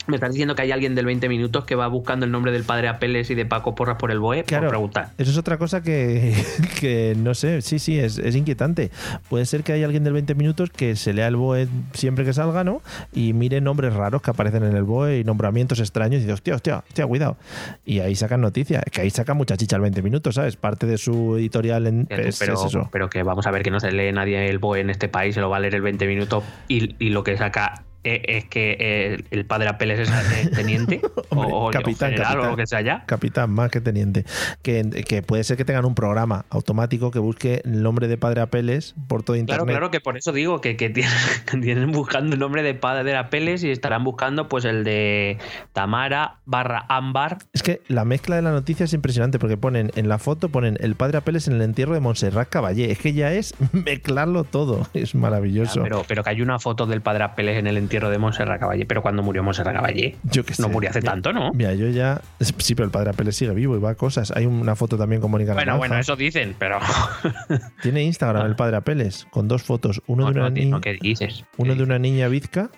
[0.07, 2.63] Me estás diciendo que hay alguien del 20 minutos que va buscando el nombre del
[2.63, 4.63] padre Apeles y de Paco Porras por el BOE Claro.
[4.65, 5.09] por preguntar.
[5.17, 6.33] Eso es otra cosa que,
[6.79, 8.91] que no sé, sí, sí, es, es inquietante.
[9.29, 12.33] Puede ser que haya alguien del 20 minutos que se lea el BOE siempre que
[12.33, 12.81] salga, ¿no?
[13.13, 16.55] Y mire nombres raros que aparecen en el BOE y nombramientos extraños y dice, hostia,
[16.55, 17.37] hostia, hostia, cuidado.
[17.85, 18.83] Y ahí sacan noticias.
[18.85, 20.55] Es que ahí saca mucha chicha el 20 minutos, ¿sabes?
[20.55, 22.89] Parte de su editorial en, es, pero, es eso.
[22.91, 25.35] pero que vamos a ver que no se lee nadie el BOE en este país,
[25.35, 28.45] se lo va a leer el 20 minutos y, y lo que saca eh, es
[28.45, 32.47] que eh, el padre Apeles es eh, teniente Hombre, o, o capitán, general capitán.
[32.47, 33.03] o lo que sea ya.
[33.07, 34.25] Capitán, más que teniente.
[34.61, 38.41] Que, que puede ser que tengan un programa automático que busque el nombre de Padre
[38.41, 39.65] Apeles por todo internet.
[39.65, 41.11] Claro, claro, que por eso digo que, que tienen,
[41.51, 45.39] que tienen buscando el nombre de padre Apeles y estarán buscando pues el de
[45.73, 47.39] Tamara barra Ámbar.
[47.53, 50.77] Es que la mezcla de la noticia es impresionante porque ponen en la foto, ponen
[50.79, 52.91] el padre Apeles en el entierro de Montserrat Caballé.
[52.91, 54.87] Es que ya es mezclarlo todo.
[54.93, 55.81] Es maravilloso.
[55.81, 58.59] Pero, pero que hay una foto del padre Apeles en el entierro entierro de Montserrat
[58.59, 58.85] Caballé.
[58.85, 60.61] Pero cuando murió Montserrat Caballé, Yo sé.
[60.61, 61.51] no murió hace Mira- tanto, ¿no?
[61.53, 62.21] Mira, yo ya.
[62.39, 64.31] Sí, pero el padre Apeles sigue vivo y va a cosas.
[64.31, 65.79] Hay una foto también con Mónica Bueno, Naranjo.
[65.79, 66.79] bueno, eso dicen, pero.
[67.81, 70.01] Tiene Instagram el padre Apeles con dos fotos.
[70.07, 71.45] Uno, No, de, una no, ni- no, ¿qué dices?
[71.57, 72.69] uno ¿Qué de una niña bizca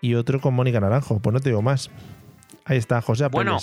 [0.00, 1.18] y otro con Mónica Naranjo.
[1.20, 1.90] Pues no te digo más.
[2.64, 3.44] Ahí está, José Apeles.
[3.44, 3.58] Bueno,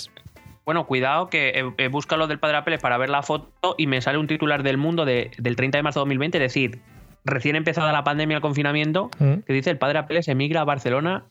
[0.64, 4.18] bueno, cuidado que buscado lo del Padre Apeles para ver la foto y me sale
[4.18, 6.80] un titular del mundo de- del 30 de marzo de 2020, es decir,
[7.30, 9.40] recién empezada la pandemia, el confinamiento, Mm.
[9.46, 11.24] que dice el Padre Apeles emigra a Barcelona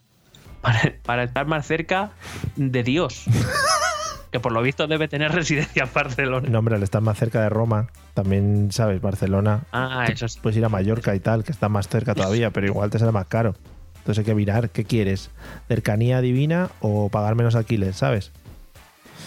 [0.62, 2.12] para, para estar más cerca
[2.56, 3.26] de Dios.
[4.32, 6.48] que por lo visto debe tener residencia en Barcelona.
[6.50, 9.64] No, hombre, al estar más cerca de Roma, también sabes, Barcelona.
[9.72, 10.40] Ah, eso sí.
[10.42, 13.12] Puedes ir a Mallorca y tal, que está más cerca todavía, pero igual te sale
[13.14, 13.56] más caro.
[14.00, 15.32] Entonces hay que mirar qué quieres,
[15.68, 18.32] cercanía divina o pagar menos alquiler, ¿sabes?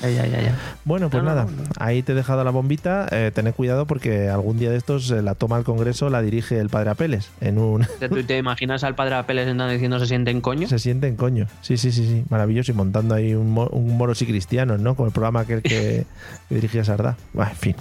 [0.02, 0.54] Ya, ya, ya, ya.
[0.84, 1.50] Bueno, pues No, nada, no.
[1.78, 3.06] ahí te he dejado la bombita.
[3.10, 6.58] Eh, tened cuidado porque algún día de estos eh, la toma al Congreso la dirige
[6.58, 7.30] el padre Apeles.
[7.40, 7.86] En un.
[8.08, 10.68] ¿Tú te imaginas al Padre Apeles diciendo se siente en coño?
[10.68, 11.46] Se siente en coño.
[11.60, 12.24] Sí, sí, sí, sí.
[12.30, 12.72] Maravilloso.
[12.72, 14.94] Y montando ahí un, un moros y cristianos, ¿no?
[14.94, 16.06] Con el programa aquel que,
[16.48, 17.16] que dirigía Sardá.
[17.32, 17.76] Bueno, en fin.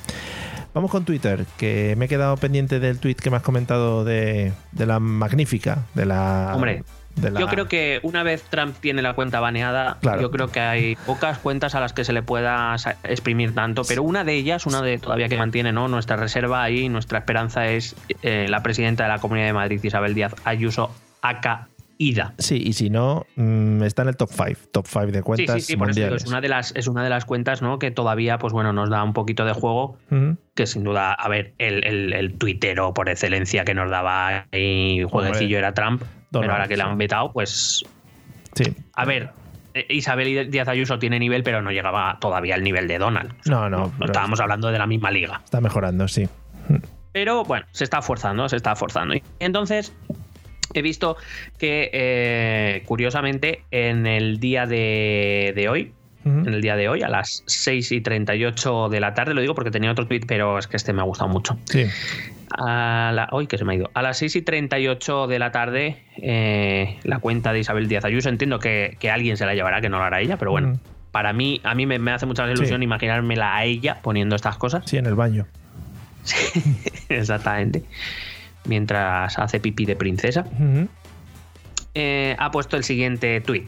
[0.73, 4.53] Vamos con Twitter, que me he quedado pendiente del tweet que me has comentado de,
[4.71, 6.51] de la magnífica, de la.
[6.53, 6.83] Hombre,
[7.21, 10.21] de la- Yo creo que una vez Trump tiene la cuenta baneada, Claro.
[10.21, 14.03] yo creo que hay pocas cuentas a las que se le pueda exprimir tanto, pero
[14.03, 15.87] una de ellas, una de todavía que mantiene ¿no?
[15.87, 20.13] nuestra reserva ahí, nuestra esperanza es eh, la presidenta de la Comunidad de Madrid, Isabel
[20.13, 21.67] Díaz Ayuso, acá
[22.01, 22.33] Ida.
[22.37, 25.55] Sí, y si no, mm, está en el top 5, top 5 de Sí, cuentas
[25.55, 27.77] sí, sí, por eso digo, es una de las es una de las cuentas ¿no?
[27.77, 29.97] que todavía pues bueno nos da un poquito de juego
[30.55, 35.03] que sin duda a ver el, el, el tuitero por excelencia que nos daba ahí
[35.09, 36.89] jueguecillo era Trump Donald, pero ahora que le sí.
[36.89, 37.83] han vetado pues
[38.55, 38.63] Sí.
[38.93, 39.31] A ver,
[39.73, 43.33] eh, Isabel Díaz Ayuso tiene nivel, pero no llegaba todavía al nivel de Donald.
[43.45, 45.41] No, no, pero- estábamos hablando de la misma liga.
[45.43, 46.27] Está mejorando, sí.
[47.11, 49.15] Pero bueno, se está forzando, se está forzando.
[49.15, 49.93] Y entonces
[50.73, 51.17] he visto
[51.57, 55.93] que, eh, curiosamente, en el día de, de hoy,
[56.25, 59.55] en el día de hoy, a las 6 y 38 de la tarde, lo digo
[59.55, 61.57] porque tenía otro tweet, pero es que este me ha gustado mucho.
[61.65, 61.85] Sí.
[62.55, 63.89] A la, uy, que se me ha ido.
[63.95, 68.29] A las 6 y 38 de la tarde, eh, la cuenta de Isabel Díaz Ayuso.
[68.29, 70.79] Entiendo que, que alguien se la llevará, que no lo hará ella, pero bueno.
[71.11, 72.83] Para mí, a mí me, me hace mucha ilusión Sí.
[72.83, 74.83] imaginármela a ella poniendo estas cosas.
[74.85, 75.47] Sí, en el baño.
[77.09, 77.83] Exactamente.
[78.69, 80.45] Mientras hace pipí de princesa.
[81.95, 83.67] Eh, ha puesto el siguiente tuit.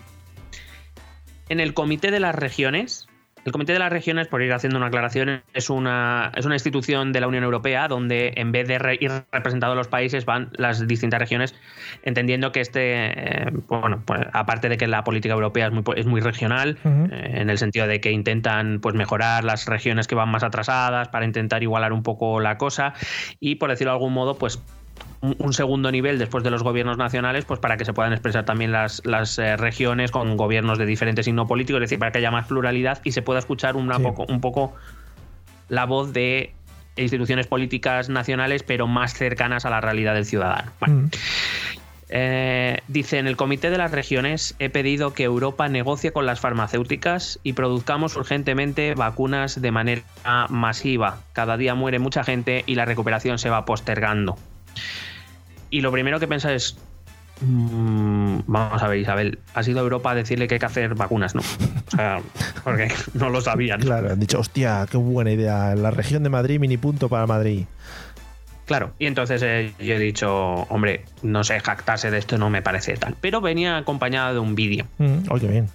[1.49, 3.07] En el Comité de las Regiones,
[3.43, 7.11] el Comité de las Regiones, por ir haciendo una aclaración, es una, es una institución
[7.11, 10.87] de la Unión Europea donde en vez de re- ir representados los países van las
[10.87, 11.55] distintas regiones,
[12.03, 16.05] entendiendo que este, eh, bueno, pues, aparte de que la política europea es muy, es
[16.05, 20.29] muy regional, eh, en el sentido de que intentan pues, mejorar las regiones que van
[20.29, 22.93] más atrasadas para intentar igualar un poco la cosa
[23.39, 24.61] y, por decirlo de algún modo, pues
[25.21, 28.45] un un segundo nivel después de los gobiernos nacionales, pues para que se puedan expresar
[28.45, 32.19] también las, las eh, regiones con gobiernos de diferente signo político, es decir, para que
[32.19, 34.03] haya más pluralidad y se pueda escuchar una Sí.
[34.03, 34.73] poco, un poco
[35.69, 36.53] la voz de
[36.95, 40.71] instituciones políticas nacionales, pero más cercanas a la realidad del ciudadano.
[40.79, 41.09] Bueno, Ujú.
[42.09, 46.41] eh, dice, en el Comité de las Regiones he pedido que Europa negocie con las
[46.41, 50.03] farmacéuticas y produzcamos urgentemente vacunas de manera
[50.49, 51.19] masiva.
[51.31, 54.37] Cada día muere mucha gente y la recuperación se va postergando.
[55.69, 56.77] Y lo primero que piensa es,
[57.41, 61.33] mm, vamos a ver Isabel, ha sido Europa a decirle que hay que hacer vacunas,
[61.33, 61.41] ¿no?
[61.41, 62.21] O sea,
[62.63, 63.81] porque no lo sabían.
[63.81, 65.75] Claro, han dicho, hostia, qué buena idea.
[65.75, 67.65] La región de Madrid, mini punto para Madrid.
[68.65, 70.31] Claro, y entonces eh, yo he dicho,
[70.69, 73.15] hombre, no sé, jactarse de esto no me parece tal.
[73.19, 74.85] Pero venía acompañada de un vídeo.
[74.97, 75.69] Mm, qué bien.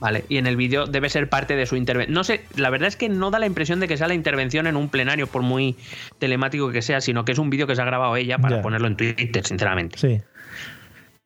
[0.00, 2.14] Vale, y en el vídeo debe ser parte de su intervención.
[2.14, 4.66] No sé, la verdad es que no da la impresión de que sea la intervención
[4.66, 5.76] en un plenario, por muy
[6.18, 8.86] telemático que sea, sino que es un vídeo que se ha grabado ella para ponerlo
[8.86, 9.98] en Twitter, sinceramente.
[9.98, 10.20] Sí.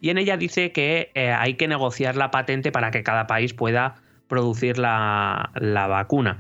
[0.01, 3.53] Y en ella dice que eh, hay que negociar la patente para que cada país
[3.55, 6.39] pueda producir la, la vacuna.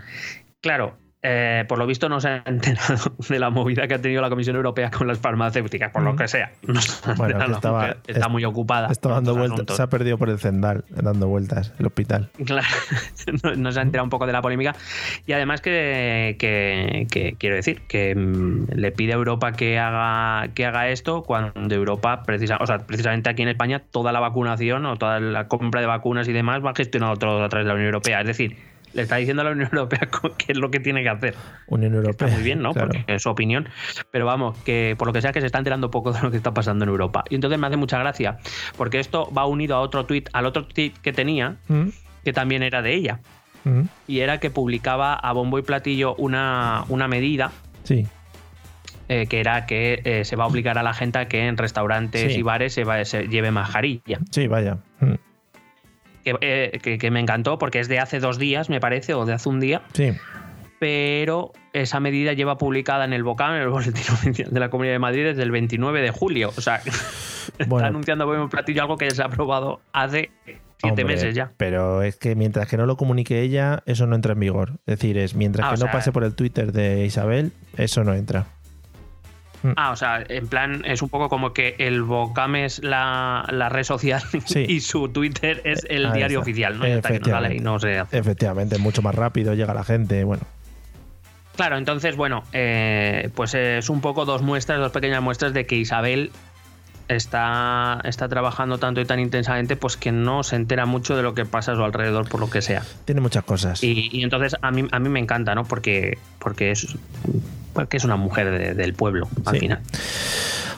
[0.62, 4.20] Claro, eh, por lo visto no se ha enterado de la movida que ha tenido
[4.22, 6.52] la Comisión Europea con las farmacéuticas, por lo que sea.
[6.66, 8.88] No se ha Bueno, enterado que la estaba- mujer, está est- muy ocupada.
[8.90, 9.76] Está dando vueltas.
[9.76, 12.30] Se ha perdido por el Zendal, dando vueltas, el hospital.
[12.44, 12.66] Claro,
[13.44, 14.74] no, no se ha enterado un poco de la polémica.
[15.26, 20.48] Y además que, que- que quiero decir, que mm, le pide a Europa que haga,
[20.54, 24.84] que haga esto cuando Europa, precisa, o sea, precisamente aquí en España, toda la vacunación
[24.86, 27.74] o toda la compra de vacunas y demás va gestionado todo a través de la
[27.74, 28.20] Unión Europea.
[28.20, 28.56] Es decir,
[28.94, 31.34] le está diciendo a la Unión Europea qué es lo que tiene que hacer.
[31.68, 32.26] Unión Europea.
[32.28, 32.72] Está muy bien, ¿no?
[32.72, 32.88] Claro.
[32.88, 33.68] Porque es su opinión.
[34.10, 36.36] Pero vamos, que por lo que sea que se está enterando poco de lo que
[36.36, 37.24] está pasando en Europa.
[37.30, 38.38] Y entonces me hace mucha gracia,
[38.76, 41.88] porque esto va unido a otro tweet, al otro tweet que tenía, Mm,
[42.24, 43.20] que también era de ella
[43.64, 47.50] mm, y era que publicaba a bombo y platillo una, una medida
[47.84, 48.06] Sí.
[49.08, 51.56] eh, que era que eh, se va a obligar a la gente a que en
[51.56, 52.38] restaurantes Sí.
[52.38, 54.18] y bares se, va- se lleve mascarilla.
[54.30, 54.78] Sí, vaya.
[55.00, 55.14] Mm,
[56.24, 59.24] Que, eh, que- que me encantó porque es de hace dos días, me parece, o
[59.26, 60.12] de hace un día, Sí.
[60.78, 64.94] pero esa medida lleva publicada en el BOCAM, en el Boletín Oficial de la Comunidad
[64.94, 66.52] de Madrid, desde el 29 de julio.
[66.56, 66.80] O sea,
[67.58, 70.30] está anunciando un platillo algo que ya se ha aprobado hace
[70.78, 71.52] siete Hombre, meses ya.
[71.56, 74.72] Pero es que mientras que no lo comunique ella, eso no entra en vigor.
[74.86, 78.02] Es decir, es mientras Ah, que no sea- pase por el Twitter de Isabel, eso
[78.04, 78.46] no entra.
[79.76, 83.68] Ah, o sea, en plan, es un poco como que el BOCAM es la, la
[83.68, 84.64] red social Sí.
[84.68, 86.42] y su Twitter es el Ahí diario está.
[86.50, 86.84] oficial, ¿no?
[86.84, 88.18] Está, que no sale y no se hace.
[88.18, 90.42] Efectivamente, mucho más rápido, llega la gente, bueno.
[91.56, 95.76] Claro, entonces, bueno, eh, pues es un poco dos muestras, dos pequeñas muestras de que
[95.76, 96.30] Isabel
[97.16, 101.34] está, está trabajando tanto y tan intensamente, pues que no se entera mucho de lo
[101.34, 102.82] que pasa a su alrededor, por lo que sea.
[103.04, 103.82] Tiene muchas cosas.
[103.82, 105.64] Y, y entonces a mí, a mí me encanta, ¿no?
[105.64, 106.86] Porque, porque, es,
[107.72, 109.60] porque es una mujer de- del pueblo, al Sí.
[109.60, 109.80] final.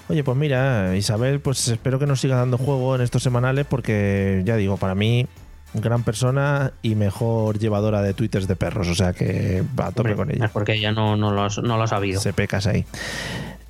[0.08, 4.42] Oye, pues mira, Isabel, pues espero que nos siga dando juego en estos semanales porque,
[4.44, 5.26] ya digo, para mí,
[5.72, 8.86] gran persona y mejor llevadora de twitters de perros.
[8.88, 10.50] O sea que va a tope con ella.
[10.52, 12.20] Porque ella no, no, lo, no lo ha sabido.
[12.20, 12.84] Se pecas ahí.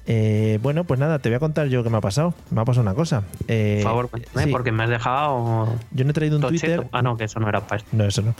[0.07, 2.35] Eh, bueno, pues nada, te voy a contar yo qué me ha pasado.
[2.51, 3.23] Me ha pasado una cosa.
[3.49, 5.69] Eh, Por favor, cuéntame, sí, porque me has dejado.
[5.93, 6.67] yo no he traído un tocheto.
[6.67, 6.87] Twitter.
[6.93, 7.89] Ah, no, que eso no era para esto.
[7.93, 8.35] No, eso no.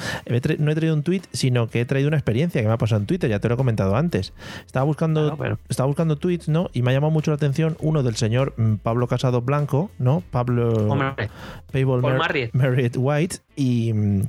[0.59, 3.01] No he traído un tweet, sino que he traído una experiencia que me ha pasado
[3.01, 4.33] en Twitter, ya te lo he comentado antes.
[4.67, 6.69] Estaba buscando, pero- estaba buscando tweets, ¿no?
[6.75, 10.23] Y me ha llamado mucho la atención uno del señor mm, Pablo Casado Blanco, ¿no?
[10.31, 11.31] Pablo Hombre,
[11.73, 12.53] Paul Mer- Marriott.
[12.53, 14.23] Marriott White y mm,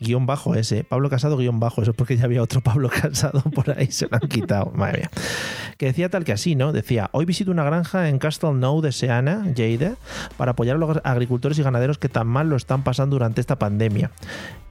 [0.00, 0.84] guion bajo ese.
[0.84, 1.80] Pablo Casado guion bajo.
[1.82, 4.72] Eso es porque ya había otro Pablo Casado por ahí, se lo han quitado.
[4.74, 5.10] Madre mía.
[5.78, 6.65] Que decía tal que así, ¿no?
[6.72, 9.96] Decía, hoy visito una granja en Castle Now de Seana, Lleida,
[10.36, 13.58] para apoyar a los agricultores y ganaderos que tan mal lo están pasando durante esta
[13.58, 14.10] pandemia.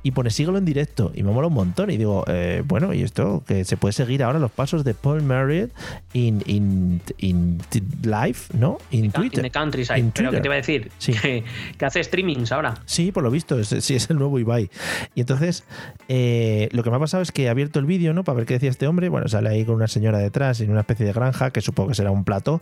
[0.04, 1.12] Y pone, síguelo en directo.
[1.16, 1.90] Y me mola un montón.
[1.90, 3.44] Y digo, eh, bueno, ¿y esto?
[3.48, 5.72] Que se puede seguir ahora los pasos de Paul Marriott
[6.14, 7.58] in, in, in
[8.04, 8.78] live, ¿no?
[8.92, 9.42] In in Twitter.
[9.42, 9.98] the countryside.
[9.98, 10.32] In Pero Twitter.
[10.38, 11.14] que te iba a decir Sí.
[11.14, 11.44] que,
[11.80, 12.76] que hace streamings ahora.
[12.86, 14.70] Sí, por lo visto, es, sí, es el nuevo Ibai.
[15.16, 15.64] Y entonces,
[16.08, 18.24] eh, lo que me ha pasado es que he abierto el vídeo, ¿no?
[18.24, 19.10] Para ver qué decía este hombre.
[19.10, 21.96] Bueno, sale ahí con una señora detrás en una especie de granja, que supongo que
[21.96, 22.62] será un plato.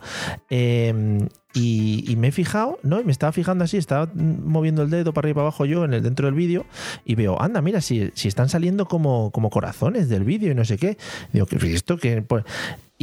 [0.50, 1.18] Eh,
[1.54, 3.00] y, me he fijado, ¿no?
[3.00, 5.84] Y me estaba fijando así, estaba moviendo el dedo para arriba y para abajo yo
[5.84, 6.66] en el dentro del vídeo
[7.04, 10.64] y veo, anda, mira, si, si están saliendo como, como corazones del vídeo y no
[10.64, 10.98] sé qué.
[11.32, 11.96] Digo, ¿qué es esto?
[11.96, 12.44] que pues,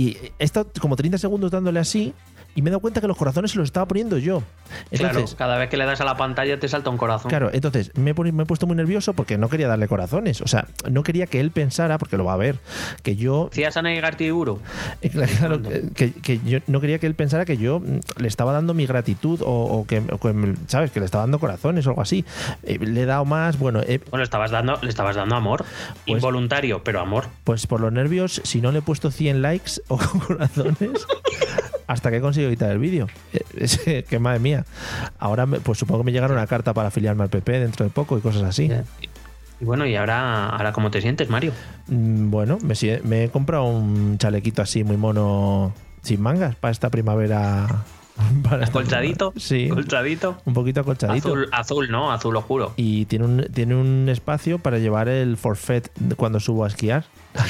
[0.02, 2.14] Y he estado como 30 segundos dándole así
[2.54, 4.44] y me he dado cuenta que los corazones se los estaba poniendo yo.
[4.90, 7.30] Entonces, claro, cada vez que le das a la pantalla te salta un corazón.
[7.30, 10.42] Claro, entonces me he, poni- me he puesto muy nervioso porque no quería darle corazones.
[10.42, 12.58] O sea, no quería que él pensara, porque lo va a ver,
[13.04, 13.48] que yo.
[13.52, 14.60] ¿Decías Ana Igartiburu?
[15.02, 15.62] eh, Claro,
[15.96, 18.86] que, que yo no quería que él pensara que yo mm, le estaba dando mi
[18.86, 20.92] gratitud o, o que, o que, ¿sabes?
[20.92, 22.26] Que le estaba dando corazones o algo así.
[22.64, 25.64] Eh, le he dado más, bueno, eh, Bueno, le estabas dando, le estabas dando amor.
[26.06, 27.26] Pues- Involuntario, pero amor.
[27.46, 31.06] pues por los nervios, si no le he puesto 100 likes o corazones,
[31.88, 33.08] hasta que he conseguido quitar el vídeo.
[33.34, 34.66] Eh, es que madre mía.
[35.20, 38.18] Ahora, pues supongo que me llegará una carta para afiliarme al PP dentro de poco
[38.18, 38.70] y cosas así.
[39.60, 41.52] Y bueno, ¿y ahora, ahora cómo te sientes, Mario?
[41.88, 42.74] Mm, Bueno, me,
[43.04, 47.68] me he comprado un chalequito así muy mono sin mangas para esta primavera.
[48.50, 49.34] Para ¿Colchadito?
[49.38, 50.38] Sí, ¿Colchadito?
[50.46, 51.30] un poquito acolchadito.
[51.30, 52.12] Azul, azul, ¿no?
[52.12, 52.74] Azul oscuro.
[52.76, 57.06] Y tiene un, tiene un espacio para llevar el forfait cuando subo a esquiar.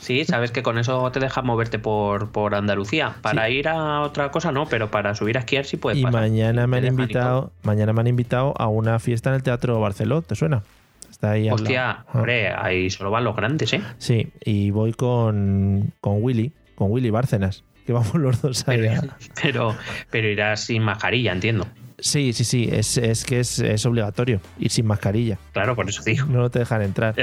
[0.00, 3.16] Sí, sabes que con eso te deja moverte por, por Andalucía.
[3.22, 6.20] Para ir a otra cosa no, pero para subir a esquiar sí puedes y pasar.
[6.20, 10.22] mañana me han invitado, mañana me han invitado a una fiesta en el Teatro Barceló,
[10.22, 10.62] ¿te suena?
[11.10, 13.82] Está ahí Hostia, hombre, ahí solo van los grandes, ¿eh?
[13.98, 18.86] Sí, y voy con, con Willy, con Willy Bárcenas, que vamos los dos ahí.
[18.86, 19.76] a- Pero,
[20.10, 21.66] pero irás sin mascarilla, entiendo.
[21.98, 25.38] Sí, sí, sí, es, es que es, es obligatorio ir sin mascarilla.
[25.52, 26.26] Claro, por eso digo.
[26.26, 27.14] No te dejan entrar.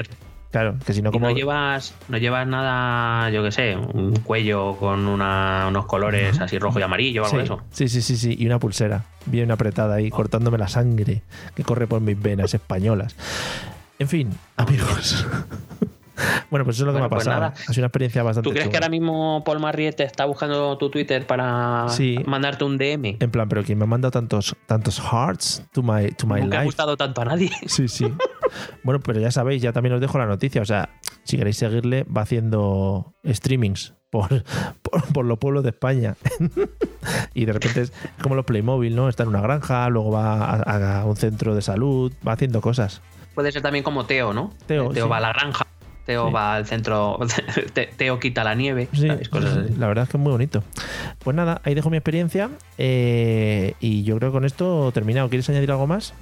[0.51, 1.27] Claro, que si no, como.
[1.27, 6.57] no llevas, no llevas nada, yo qué sé, un cuello con una- unos colores así
[6.57, 7.61] rojo y amarillo o algo sí, de eso.
[7.71, 9.97] sí, sí, sí, sí, y una pulsera bien apretada Oh.
[9.97, 11.21] ahí, cortándome la sangre
[11.55, 13.15] que corre por mis venas españolas.
[13.99, 15.27] En fin, amigos.
[16.49, 17.41] bueno, pues eso es lo que Bueno, me ha pues pasado.
[17.41, 17.53] nada.
[17.55, 20.89] ha sido una experiencia bastante ¿Tú crees que ahora mismo Paul Marriott está buscando tu
[20.89, 22.17] Twitter para Sí.
[22.25, 23.17] mandarte un DM?
[23.19, 26.57] En plan, pero ¿quién me ha mandado tantos, tantos hearts to my, to my Nunca
[26.57, 26.65] ha life?
[26.65, 27.49] gustado tanto a nadie.
[27.67, 28.11] Sí, sí.
[28.83, 30.61] bueno, pero ya sabéis, ya también os dejo la noticia.
[30.61, 30.89] O sea,
[31.23, 34.43] si queréis seguirle, va haciendo streamings por,
[34.81, 36.15] por, por los pueblos de España.
[37.33, 39.07] y de repente es como los Playmobil, ¿no?
[39.09, 43.01] Está en una granja, luego va a, a un centro de salud, va haciendo cosas.
[43.35, 44.51] Puede ser también como Teo, ¿no?
[44.65, 44.99] Teo, sí.
[45.01, 45.65] va a la granja.
[46.05, 46.33] Teo Sí.
[46.33, 47.19] va al centro.
[47.73, 48.87] Te- Teo quita la nieve.
[48.93, 49.29] Sí, ¿sabes?
[49.29, 49.73] Cosas así.
[49.77, 50.63] la verdad es que es muy bonito.
[51.23, 55.29] Pues nada, ahí dejo mi experiencia eh, y yo creo que con esto terminado.
[55.29, 56.13] ¿Quieres añadir algo más?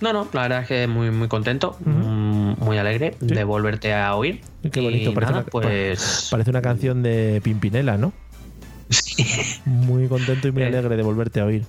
[0.00, 1.76] No, no, la verdad es que muy, muy contento.
[1.84, 4.40] Mm, muy alegre de volverte a oír.
[4.72, 6.28] Qué bonito, Y parece, nada, una, pues.
[6.30, 8.12] parece una canción de Pimpinela, ¿no?
[8.88, 9.24] Sí.
[9.66, 10.66] Muy contento y muy Eh.
[10.66, 11.64] alegre de volverte a oír.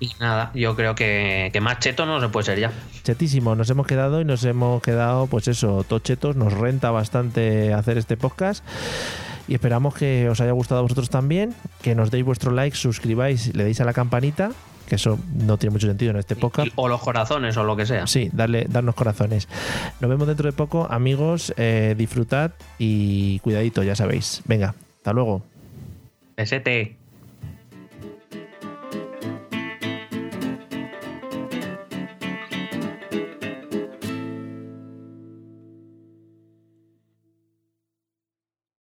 [0.00, 2.72] Y nada, yo creo que, que más cheto no se puede ser ya.
[3.02, 7.98] Chetísimo, nos hemos quedado y nos hemos quedado, pues eso, tochetos, nos renta bastante hacer
[7.98, 8.64] este podcast.
[9.48, 13.56] Y esperamos que os haya gustado a vosotros también, que nos deis vuestro like, suscribáis,
[13.56, 14.52] le deis a la campanita,
[14.86, 16.70] que eso no tiene mucho sentido en este podcast.
[16.76, 18.06] O los corazones o lo que sea.
[18.06, 19.48] Sí, darle, darnos corazones.
[20.00, 21.52] Nos vemos dentro de poco, amigos.
[21.56, 24.42] eh, disfrutad y cuidadito, ya sabéis.
[24.44, 25.42] Venga, hasta luego.
[26.34, 26.97] Pesete.